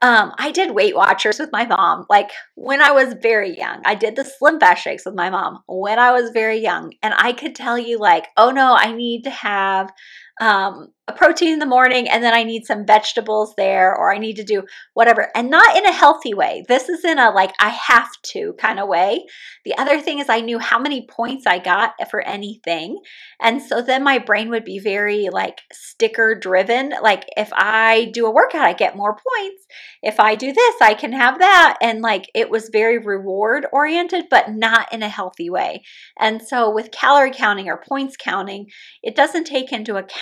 [0.00, 3.82] um, I did Weight Watchers with my mom, like when I was very young.
[3.84, 6.92] I did the Slim Fast Shakes with my mom when I was very young.
[7.02, 9.92] And I could tell you, like, oh no, I need to have
[10.40, 14.18] um, a protein in the morning and then I need some vegetables there or I
[14.18, 14.62] need to do
[14.94, 16.64] whatever and not in a healthy way.
[16.68, 19.26] This is in a like I have to kind of way.
[19.64, 23.00] The other thing is I knew how many points I got for anything.
[23.40, 26.92] And so then my brain would be very like sticker driven.
[27.02, 29.66] Like if I do a workout, I get more points.
[30.04, 31.78] If I do this, I can have that.
[31.82, 35.82] And like it was very reward oriented, but not in a healthy way.
[36.16, 38.66] And so with calorie counting or points counting,
[39.02, 40.21] it doesn't take into account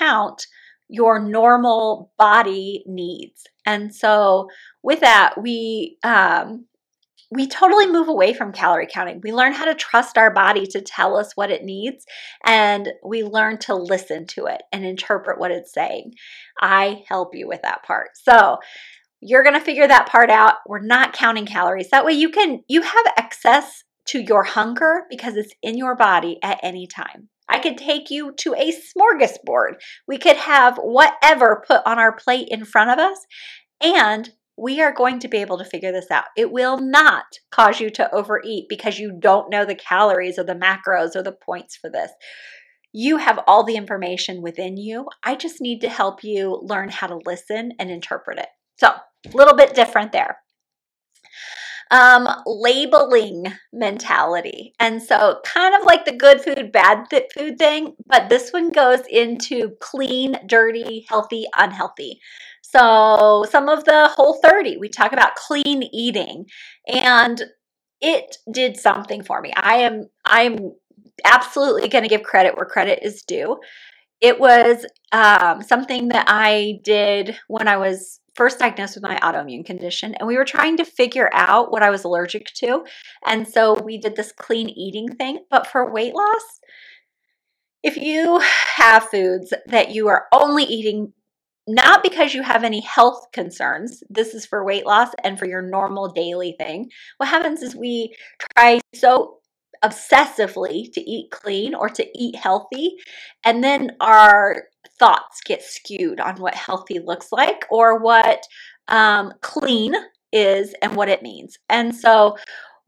[0.88, 3.46] your normal body needs.
[3.64, 4.48] And so
[4.82, 6.66] with that, we um,
[7.32, 9.20] we totally move away from calorie counting.
[9.22, 12.04] We learn how to trust our body to tell us what it needs,
[12.44, 16.14] and we learn to listen to it and interpret what it's saying.
[16.60, 18.10] I help you with that part.
[18.14, 18.58] So
[19.20, 20.54] you're going to figure that part out.
[20.66, 21.90] We're not counting calories.
[21.90, 26.38] That way you can you have access to your hunger because it's in your body
[26.42, 27.28] at any time.
[27.50, 29.74] I could take you to a smorgasbord.
[30.06, 33.18] We could have whatever put on our plate in front of us,
[33.82, 36.24] and we are going to be able to figure this out.
[36.36, 40.54] It will not cause you to overeat because you don't know the calories or the
[40.54, 42.10] macros or the points for this.
[42.92, 45.06] You have all the information within you.
[45.24, 48.48] I just need to help you learn how to listen and interpret it.
[48.76, 50.38] So, a little bit different there
[51.90, 54.74] um, labeling mentality.
[54.78, 59.00] And so, kind of like the good food, bad food thing, but this one goes
[59.10, 62.20] into clean, dirty, healthy, unhealthy.
[62.62, 66.46] So, some of the Whole30, we talk about clean eating,
[66.86, 67.42] and
[68.00, 69.52] it did something for me.
[69.56, 70.72] I am, I'm
[71.24, 73.58] absolutely going to give credit where credit is due.
[74.20, 79.66] It was um, something that I did when I was first diagnosed with my autoimmune
[79.66, 82.86] condition and we were trying to figure out what I was allergic to.
[83.26, 85.44] And so we did this clean eating thing.
[85.50, 86.60] But for weight loss,
[87.82, 88.40] if you
[88.76, 91.12] have foods that you are only eating
[91.66, 95.60] not because you have any health concerns, this is for weight loss and for your
[95.60, 96.88] normal daily thing.
[97.18, 98.16] What happens is we
[98.56, 99.39] try so
[99.82, 102.96] obsessively to eat clean or to eat healthy,
[103.44, 104.64] and then our
[104.98, 108.42] thoughts get skewed on what healthy looks like or what
[108.88, 109.94] um, clean
[110.32, 111.58] is and what it means.
[111.68, 112.36] And so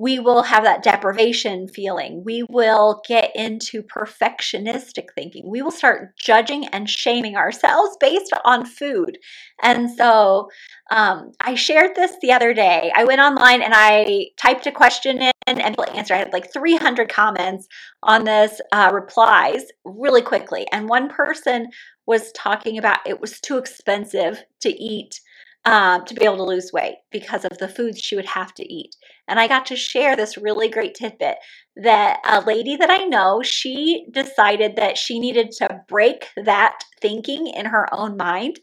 [0.03, 2.25] we will have that deprivation feeling.
[2.25, 5.49] We will get into perfectionistic thinking.
[5.49, 9.17] We will start judging and shaming ourselves based on food.
[9.63, 10.49] And so
[10.91, 12.91] um, I shared this the other day.
[12.97, 16.15] I went online and I typed a question in and people answered.
[16.15, 17.69] I had like 300 comments
[18.03, 20.67] on this uh, replies really quickly.
[20.73, 21.69] And one person
[22.07, 25.21] was talking about it was too expensive to eat
[25.65, 28.73] um, to be able to lose weight because of the foods she would have to
[28.73, 28.97] eat.
[29.29, 31.37] And I got to share this really great tidbit
[31.77, 37.47] that a lady that I know, she decided that she needed to break that thinking
[37.47, 38.59] in her own mind.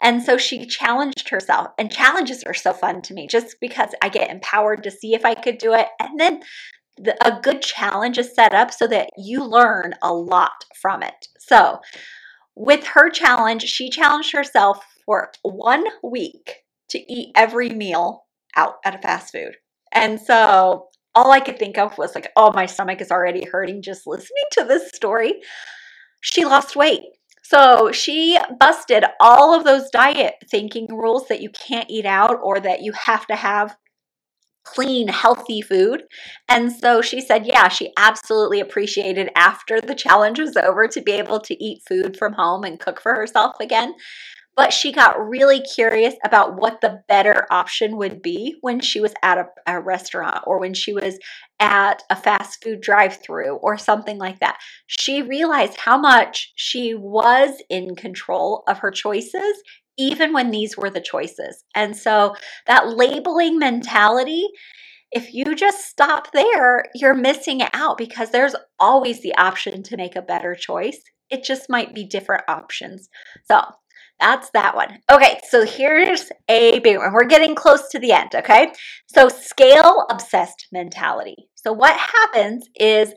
[0.00, 4.08] And so she challenged herself, and challenges are so fun to me just because I
[4.08, 5.88] get empowered to see if I could do it.
[5.98, 6.42] And then
[6.96, 11.26] the, a good challenge is set up so that you learn a lot from it.
[11.40, 11.80] So,
[12.54, 18.94] with her challenge, she challenged herself for one week to eat every meal out at
[18.94, 19.56] a fast food.
[19.90, 23.80] And so all I could think of was like, oh, my stomach is already hurting
[23.80, 25.40] just listening to this story.
[26.20, 27.00] She lost weight.
[27.42, 32.60] So she busted all of those diet thinking rules that you can't eat out or
[32.60, 33.78] that you have to have
[34.62, 36.02] clean, healthy food.
[36.50, 41.12] And so she said, yeah, she absolutely appreciated after the challenge was over to be
[41.12, 43.94] able to eat food from home and cook for herself again
[44.58, 49.14] but she got really curious about what the better option would be when she was
[49.22, 51.16] at a, a restaurant or when she was
[51.60, 54.58] at a fast food drive through or something like that.
[54.88, 59.62] She realized how much she was in control of her choices,
[59.96, 61.62] even when these were the choices.
[61.76, 62.34] And so
[62.66, 64.44] that labeling mentality.
[65.12, 70.16] If you just stop there, you're missing out because there's always the option to make
[70.16, 71.00] a better choice.
[71.30, 73.08] It just might be different options.
[73.44, 73.62] So,
[74.20, 74.98] That's that one.
[75.10, 77.12] Okay, so here's a big one.
[77.12, 78.72] We're getting close to the end, okay?
[79.06, 81.48] So, scale obsessed mentality.
[81.54, 83.14] So, what happens is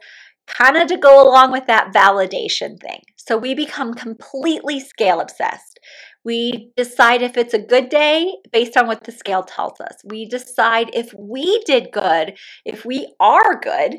[0.47, 3.01] kind of to go along with that validation thing.
[3.15, 5.79] So, we become completely scale obsessed.
[6.23, 9.95] We decide if it's a good day based on what the scale tells us.
[10.05, 13.97] We decide if we did good, if we are good,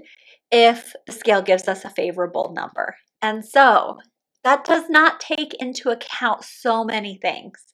[0.52, 2.94] if the scale gives us a favorable number.
[3.20, 3.98] And so
[4.44, 7.72] that does not take into account so many things.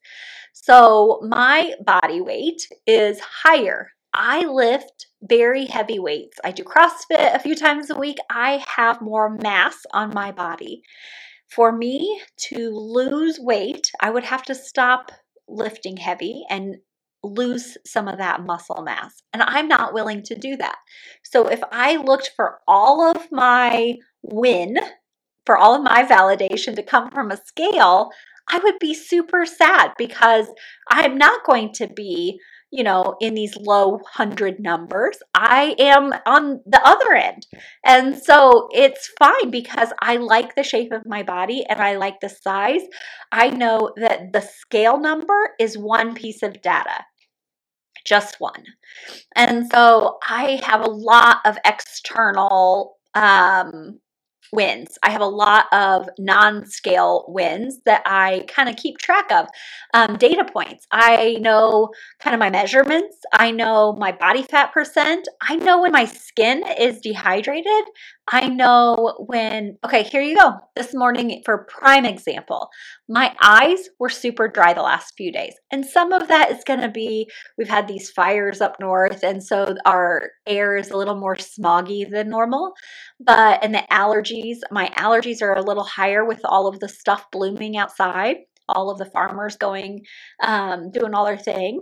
[0.52, 3.92] So my body weight is higher.
[4.12, 6.38] I lift very heavy weights.
[6.44, 8.18] I do CrossFit a few times a week.
[8.30, 10.82] I have more mass on my body.
[11.48, 15.12] For me to lose weight, I would have to stop
[15.48, 16.76] lifting heavy and
[17.22, 19.22] lose some of that muscle mass.
[19.32, 20.76] And I'm not willing to do that.
[21.22, 24.76] So if I looked for all of my win,
[25.48, 28.10] for all of my validation to come from a scale,
[28.50, 30.46] I would be super sad because
[30.90, 32.38] I'm not going to be
[32.70, 35.16] you know, in these low hundred numbers.
[35.34, 37.46] I am on the other end.
[37.82, 42.20] And so it's fine because I like the shape of my body and I like
[42.20, 42.82] the size.
[43.32, 47.06] I know that the scale number is one piece of data.
[48.04, 48.64] Just one.
[49.34, 53.98] And so I have a lot of external um,
[54.52, 54.98] wins.
[55.02, 59.46] I have a lot of non scale wins that I kind of keep track of.
[59.94, 60.86] Um, data points.
[60.90, 63.16] I know kind of my measurements.
[63.32, 65.28] I know my body fat percent.
[65.40, 67.84] I know when my skin is dehydrated.
[68.30, 70.52] I know when, okay, here you go.
[70.76, 72.68] This morning, for prime example,
[73.08, 75.54] my eyes were super dry the last few days.
[75.72, 79.22] And some of that is going to be we've had these fires up north.
[79.22, 82.74] And so our air is a little more smoggy than normal.
[83.18, 87.24] But, and the allergies, my allergies are a little higher with all of the stuff
[87.32, 88.36] blooming outside,
[88.68, 90.04] all of the farmers going,
[90.42, 91.80] um, doing all their thing.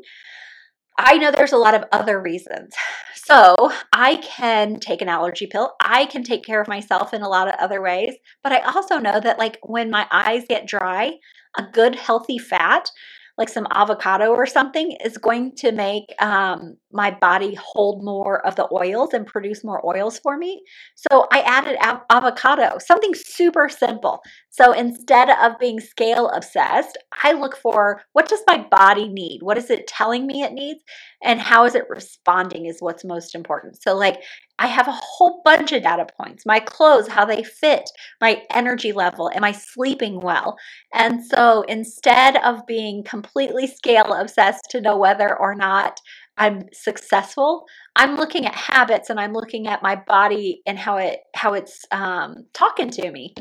[0.99, 2.75] I know there's a lot of other reasons.
[3.15, 3.57] So
[3.93, 5.75] I can take an allergy pill.
[5.81, 8.15] I can take care of myself in a lot of other ways.
[8.43, 11.15] But I also know that, like, when my eyes get dry,
[11.59, 12.91] a good, healthy fat
[13.39, 18.57] like some avocado or something is going to make um, my body hold more of
[18.57, 20.63] the oils and produce more oils for me.
[20.95, 24.23] So I added av- avocado, something super simple.
[24.51, 29.41] So instead of being scale obsessed, I look for what does my body need?
[29.43, 30.83] What is it telling me it needs?
[31.23, 33.83] And how is it responding is what's most important.
[33.83, 34.23] So like
[34.59, 38.93] I have a whole bunch of data points my clothes, how they fit, my energy
[38.93, 40.57] level, am I sleeping well?
[40.95, 46.01] And so instead of being completely scale obsessed to know whether or not
[46.39, 47.65] I'm successful,
[47.97, 51.85] I'm looking at habits and I'm looking at my body and how it how it's
[51.93, 53.35] um, talking to me.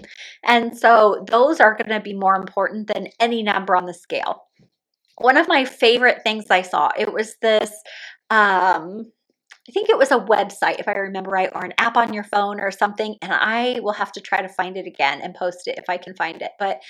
[0.44, 4.44] And so those are going to be more important than any number on the scale.
[5.18, 7.72] One of my favorite things I saw, it was this
[8.30, 9.12] um,
[9.68, 12.24] I think it was a website, if I remember right, or an app on your
[12.24, 13.16] phone or something.
[13.22, 15.98] And I will have to try to find it again and post it if I
[15.98, 16.52] can find it.
[16.60, 16.82] But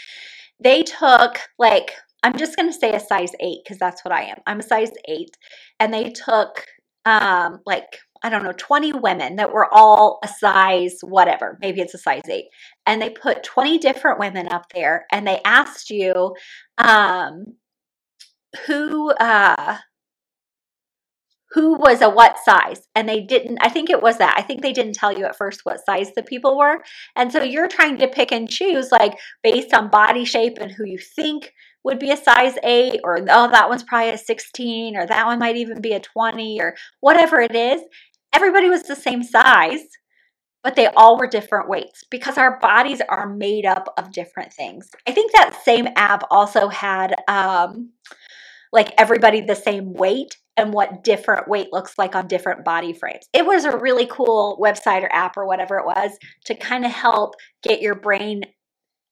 [0.60, 1.94] they took, like,
[2.26, 4.40] I'm just going to say a size eight because that's what I am.
[4.48, 5.38] I'm a size eight.
[5.80, 6.66] And they took,
[7.06, 11.94] um, like, I don't know, 20 women that were all a size whatever, maybe it's
[11.94, 12.46] a size eight.
[12.88, 16.36] And they put 20 different women up there and they asked you,
[16.80, 17.46] um,
[18.66, 19.78] who, uh,
[21.52, 24.62] who was a what size and they didn't i think it was that i think
[24.62, 26.84] they didn't tell you at first what size the people were
[27.16, 30.86] and so you're trying to pick and choose like based on body shape and who
[30.86, 31.54] you think
[31.86, 35.40] would be a size 8 or oh that one's probably a 16 or that one
[35.40, 37.82] might even be a 20 or whatever it is
[38.34, 39.86] everybody was the same size
[40.64, 44.90] but they all were different weights because our bodies are made up of different things
[45.08, 47.92] i think that same app also had um
[48.74, 53.28] like everybody the same weight and what different weight looks like on different body frames.
[53.34, 56.12] It was a really cool website or app or whatever it was
[56.46, 58.44] to kind of help get your brain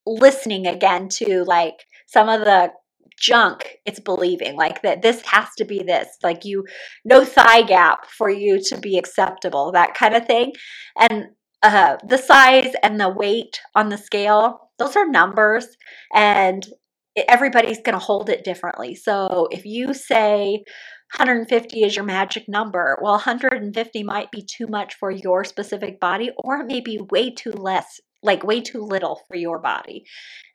[0.06, 2.70] listening again to like some of the
[3.18, 6.64] junk it's believing like that this has to be this like you
[7.04, 10.52] no thigh gap for you to be acceptable that kind of thing
[10.98, 11.26] and
[11.62, 15.66] uh, the size and the weight on the scale those are numbers
[16.12, 16.66] and
[17.28, 20.64] everybody's going to hold it differently so if you say
[21.16, 22.98] 150 is your magic number.
[23.00, 27.30] Well, 150 might be too much for your specific body, or it may be way
[27.30, 30.04] too less, like way too little for your body.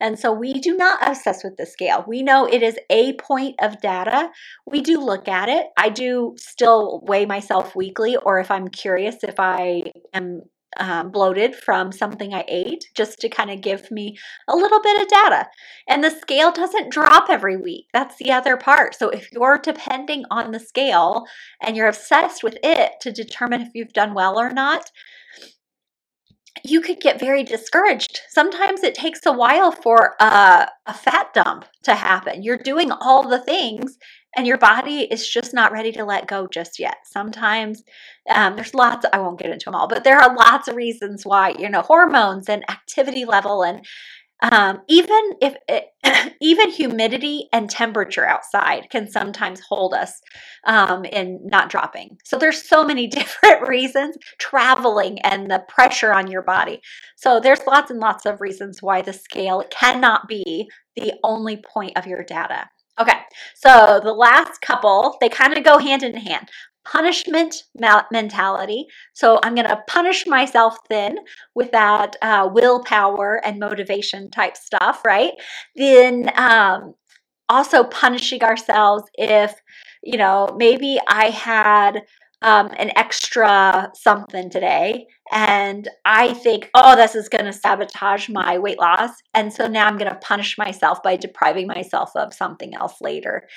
[0.02, 2.04] And so we do not obsess with the scale.
[2.08, 4.32] We know it is a point of data.
[4.66, 5.68] We do look at it.
[5.78, 9.84] I do still weigh myself weekly, or if I'm curious if I
[10.14, 10.42] am
[10.78, 14.18] um, bloated from something I ate, just to kind of give me
[14.48, 15.48] a little bit of data.
[15.88, 17.88] And the scale doesn't drop every week.
[17.92, 18.96] That's the other part.
[18.96, 21.26] So if you're depending on the scale
[21.62, 24.92] and you're obsessed with it to determine if you've done well or not,
[26.64, 28.22] you could get very discouraged.
[28.30, 32.44] Sometimes it takes a while for a, a, fat dump to happen.
[32.44, 33.98] You're doing all the things
[34.36, 36.98] and your body is just not ready to let go just yet.
[37.06, 37.84] Sometimes
[38.30, 41.26] um, there's lots, I won't get into them all, but there are lots of reasons
[41.26, 43.86] why, you know, hormones and activity level and
[44.42, 45.86] um, even if it,
[46.42, 50.22] even humidity and temperature outside can sometimes hold us
[50.66, 52.18] um, in not dropping.
[52.24, 54.18] So there's so many different reasons.
[54.38, 56.82] Traveling and the pressure on your body.
[57.16, 61.98] So there's lots and lots of reasons why the scale cannot be the only point
[61.98, 62.70] of your data.
[63.00, 63.20] Okay,
[63.56, 66.50] so the last couple, they kind of go hand in hand
[66.86, 67.64] punishment
[68.12, 68.86] mentality.
[69.14, 71.18] So I'm going to punish myself thin
[71.56, 75.34] with that uh, willpower and motivation type stuff, right?
[75.76, 76.94] Then um,
[77.48, 79.54] also punishing ourselves if,
[80.04, 82.04] you know, maybe I had
[82.42, 88.58] um, an extra something today and I think, oh, this is going to sabotage my
[88.58, 89.12] weight loss.
[89.36, 93.48] And so now I'm going to punish myself by depriving myself of something else later.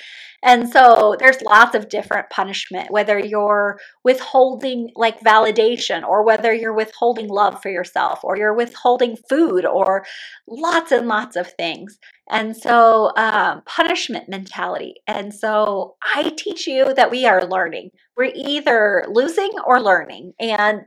[0.43, 6.75] And so there's lots of different punishment, whether you're withholding like validation or whether you're
[6.75, 10.05] withholding love for yourself or you're withholding food or
[10.47, 11.97] lots and lots of things.
[12.29, 14.95] And so, um, punishment mentality.
[15.07, 17.91] And so, I teach you that we are learning.
[18.15, 20.33] We're either losing or learning.
[20.39, 20.81] And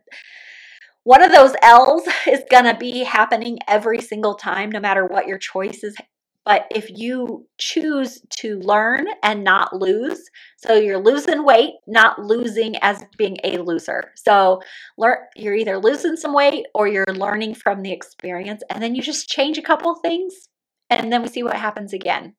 [1.05, 5.27] one of those L's is going to be happening every single time, no matter what
[5.27, 5.97] your choice is.
[6.45, 10.21] But if you choose to learn and not lose,
[10.57, 14.13] so you're losing weight, not losing as being a loser.
[14.15, 14.63] So
[14.97, 19.03] learn, you're either losing some weight or you're learning from the experience, and then you
[19.03, 20.49] just change a couple things,
[20.89, 22.35] and then we see what happens again.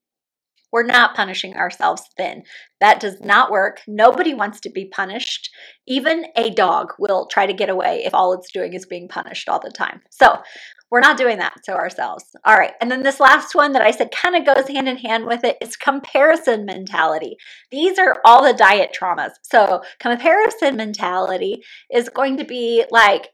[0.72, 2.43] We're not punishing ourselves thin.
[2.82, 3.82] That does not work.
[3.88, 5.49] Nobody wants to be punished.
[5.88, 9.49] Even a dog will try to get away if all it's doing is being punished
[9.49, 10.01] all the time.
[10.11, 10.39] So,
[10.89, 12.24] we're not doing that to ourselves.
[12.45, 12.74] All right.
[12.80, 15.43] And then this last one that I said kind of goes hand in hand with
[15.43, 17.36] it is comparison mentality.
[17.72, 19.32] These are all the diet traumas.
[19.41, 21.61] So, comparison mentality
[21.91, 23.30] is going to be like,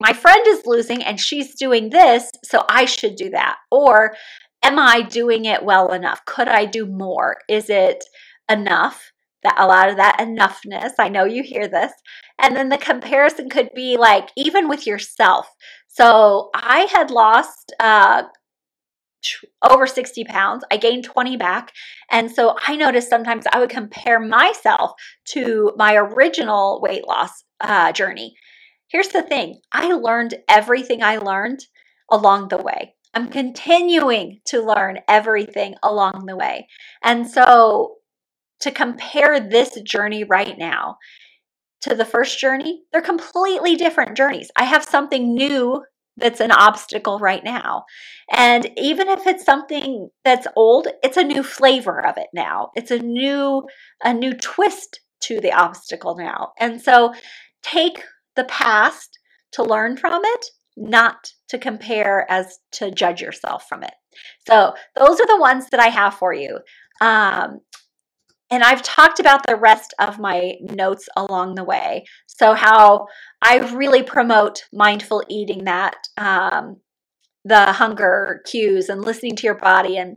[0.00, 3.56] my friend is losing and she's doing this, so I should do that.
[3.70, 4.14] Or
[4.64, 6.24] am I doing it well enough?
[6.24, 7.36] Could I do more?
[7.48, 8.02] Is it
[8.50, 9.12] enough?
[9.42, 10.92] That a lot of that enoughness.
[10.98, 11.92] I know you hear this.
[12.38, 15.48] And then the comparison could be like even with yourself.
[15.86, 18.22] So I had lost uh,
[19.62, 20.64] over 60 pounds.
[20.70, 21.72] I gained 20 back.
[22.10, 24.92] And so I noticed sometimes I would compare myself
[25.28, 28.34] to my original weight loss uh, journey.
[28.88, 31.60] Here's the thing I learned everything I learned
[32.10, 32.93] along the way.
[33.14, 36.68] I'm continuing to learn everything along the way.
[37.02, 37.96] And so
[38.60, 40.96] to compare this journey right now
[41.82, 44.50] to the first journey, they're completely different journeys.
[44.56, 45.84] I have something new
[46.16, 47.84] that's an obstacle right now.
[48.32, 52.70] And even if it's something that's old, it's a new flavor of it now.
[52.74, 53.66] It's a new
[54.02, 56.52] a new twist to the obstacle now.
[56.58, 57.14] And so
[57.62, 58.04] take
[58.36, 59.18] the past
[59.52, 60.46] to learn from it
[60.76, 63.94] not to compare as to judge yourself from it.
[64.46, 66.58] So, those are the ones that I have for you.
[67.00, 67.60] Um,
[68.50, 72.04] and I've talked about the rest of my notes along the way.
[72.26, 73.06] So, how
[73.42, 76.76] I really promote mindful eating that, um,
[77.44, 80.16] the hunger cues, and listening to your body and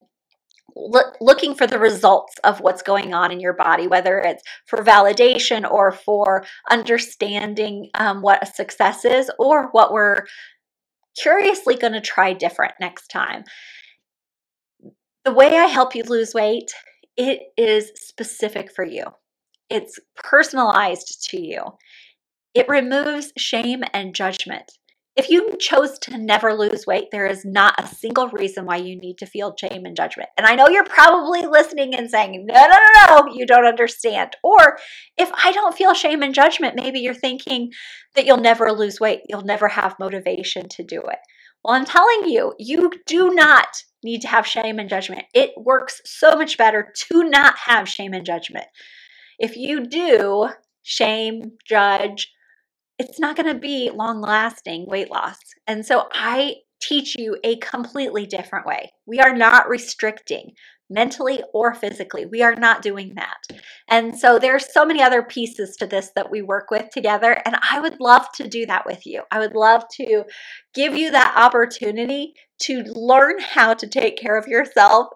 [0.76, 5.70] looking for the results of what's going on in your body, whether it's for validation
[5.70, 10.26] or for understanding um, what a success is or what we're
[11.18, 13.44] curiously going to try different next time.
[15.26, 16.72] The way I help you lose weight,
[17.18, 19.06] it is specific for you.
[19.70, 21.64] It's personalized to you.
[22.54, 24.72] It removes shame and judgment.
[25.18, 28.96] If you chose to never lose weight, there is not a single reason why you
[28.96, 30.30] need to feel shame and judgment.
[30.38, 34.36] And I know you're probably listening and saying, no, no, no, no, you don't understand.
[34.44, 34.78] Or
[35.18, 37.72] if I don't feel shame and judgment, maybe you're thinking
[38.14, 41.20] that you'll never lose weight, you'll never have motivation to do it.
[41.64, 43.68] Well, I'm telling you, you do not
[44.04, 45.24] need to have shame and judgment.
[45.34, 48.68] It works so much better to not have shame and judgment.
[49.40, 50.50] If you do
[50.84, 52.32] shame, judge,
[53.00, 55.38] it's not going to be long lasting weight loss.
[55.68, 58.92] And so I teach you a completely different way.
[59.06, 60.52] We are not restricting.
[60.90, 62.26] mentally or physically.
[62.26, 63.38] We are not doing that.
[63.90, 67.58] And so there's so many other pieces to this that we work with together and
[67.62, 69.24] I would love to do that with you.
[69.32, 70.24] I would love to
[70.74, 72.34] give you that opportunity
[72.64, 75.08] to learn how to take care of yourself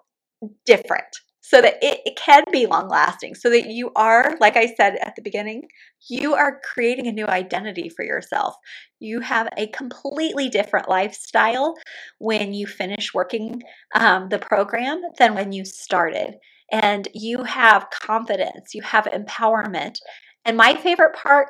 [0.66, 4.72] different so that it, it can be long lasting, so that you are, like I
[4.74, 5.62] said at the beginning,
[6.08, 8.54] you are creating a new identity for yourself.
[9.00, 11.74] You have a completely different lifestyle
[12.18, 13.62] when you finish working
[13.94, 16.36] um, the program than when you started.
[16.70, 19.96] And you have confidence, you have empowerment.
[20.44, 21.48] And my favorite part,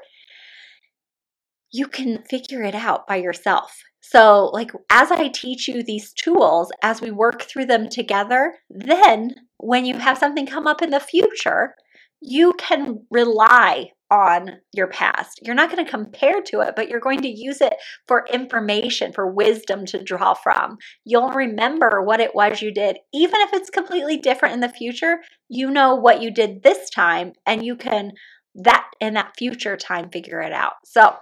[1.71, 3.83] you can figure it out by yourself.
[4.03, 9.37] So, like, as I teach you these tools, as we work through them together, then
[9.59, 11.75] when you have something come up in the future,
[12.21, 15.41] you can rely on your past.
[15.43, 17.75] You're not going to compare to it, but you're going to use it
[18.07, 20.77] for information, for wisdom to draw from.
[21.05, 22.99] You'll remember what it was you did.
[23.15, 27.33] Even if it's completely different in the future, you know what you did this time
[27.47, 28.13] and you can
[28.55, 30.75] that in that future time figure it out.
[30.85, 31.17] So,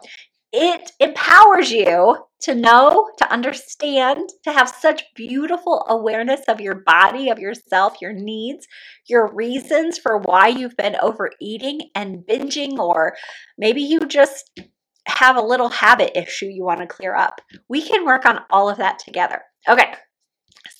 [0.53, 7.29] it empowers you to know, to understand, to have such beautiful awareness of your body,
[7.29, 8.67] of yourself, your needs,
[9.07, 13.15] your reasons for why you've been overeating and binging, or
[13.59, 14.51] maybe you just
[15.07, 17.41] have a little habit issue you want to clear up.
[17.69, 19.43] We can work on all of that together.
[19.69, 19.93] Okay,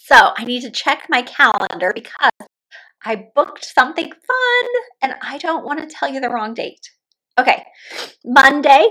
[0.05, 2.49] so I need to check my calendar because
[3.05, 6.91] I booked something fun and I don't want to tell you the wrong date.
[7.39, 7.65] Okay,
[8.25, 8.89] Monday,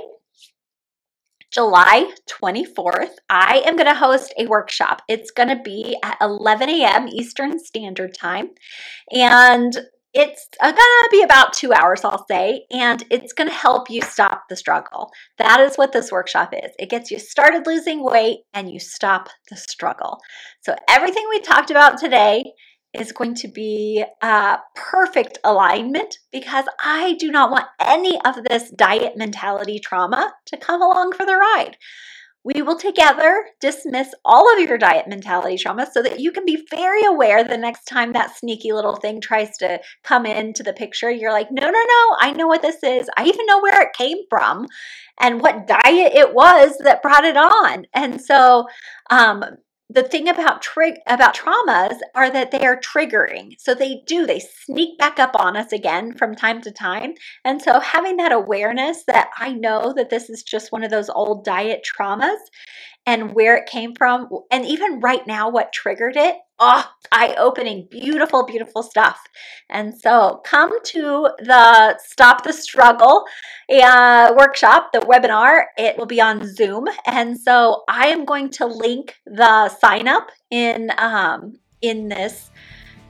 [1.51, 5.01] July 24th, I am going to host a workshop.
[5.07, 7.07] It's going to be at 11 a.m.
[7.07, 8.51] Eastern Standard Time.
[9.11, 9.75] And
[10.13, 13.89] it's uh, going to be about two hours, I'll say, and it's going to help
[13.89, 15.11] you stop the struggle.
[15.37, 16.71] That is what this workshop is.
[16.77, 20.19] It gets you started losing weight and you stop the struggle.
[20.61, 22.43] So, everything we talked about today
[22.93, 28.71] is going to be a perfect alignment because I do not want any of this
[28.71, 31.77] diet mentality trauma to come along for the ride.
[32.43, 36.65] We will together dismiss all of your diet mentality trauma so that you can be
[36.71, 41.11] very aware the next time that sneaky little thing tries to come into the picture.
[41.11, 43.09] You're like, no, no, no, I know what this is.
[43.17, 44.67] I even know where it came from
[45.19, 47.85] and what diet it was that brought it on.
[47.93, 48.67] And so,
[49.09, 49.43] um,
[49.89, 53.55] the thing about trig- about traumas are that they are triggering.
[53.57, 57.15] So they do they sneak back up on us again from time to time.
[57.43, 61.09] And so having that awareness that I know that this is just one of those
[61.09, 62.37] old diet traumas
[63.09, 68.45] and where it came from and even right now what triggered it oh eye-opening beautiful
[68.45, 69.19] beautiful stuff
[69.71, 73.25] and so come to the stop the struggle
[73.83, 78.67] uh, workshop the webinar it will be on zoom and so i am going to
[78.67, 82.51] link the sign up in um, in this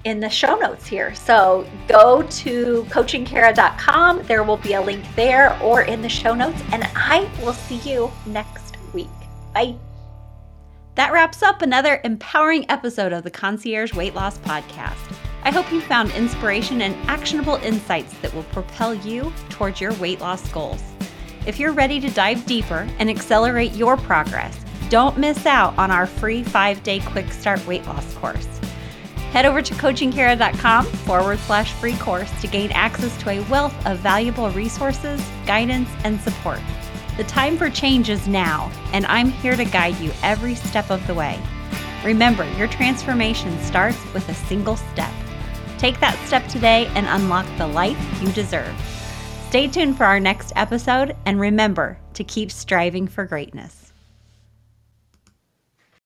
[0.06, 1.14] in the show notes here.
[1.14, 4.24] So go to coachingkara.com.
[4.24, 7.80] There will be a link there or in the show notes, and I will see
[7.80, 9.10] you next week.
[9.54, 9.76] Bye.
[11.00, 15.16] That wraps up another empowering episode of the Concierge Weight Loss Podcast.
[15.44, 20.20] I hope you found inspiration and actionable insights that will propel you towards your weight
[20.20, 20.84] loss goals.
[21.48, 26.06] If you're ready to dive deeper and accelerate your progress, don't miss out on our
[26.06, 28.60] free five day quick start weight loss course.
[29.32, 34.00] Head over to coachingkara.com forward slash free course to gain access to a wealth of
[34.00, 36.60] valuable resources, guidance, and support.
[37.20, 41.06] The time for change is now, and I'm here to guide you every step of
[41.06, 41.38] the way.
[42.06, 45.12] Remember, your transformation starts with a single step.
[45.78, 48.74] Take that step today and unlock the life you deserve.
[49.50, 53.79] Stay tuned for our next episode, and remember to keep striving for greatness.